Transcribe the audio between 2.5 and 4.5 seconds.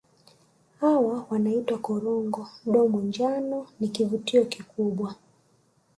Domo njano ni kivutio